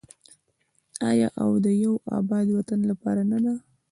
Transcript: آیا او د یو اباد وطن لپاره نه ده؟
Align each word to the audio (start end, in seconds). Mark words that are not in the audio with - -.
آیا 1.09 1.29
او 1.43 1.51
د 1.65 1.67
یو 1.83 1.93
اباد 2.19 2.45
وطن 2.57 2.79
لپاره 2.91 3.21
نه 3.31 3.37
ده؟ 3.43 3.53